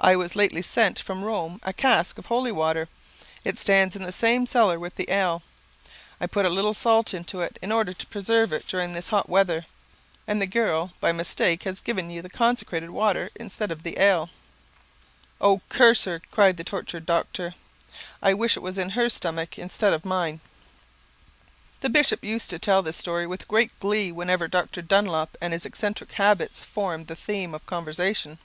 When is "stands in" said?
3.58-4.02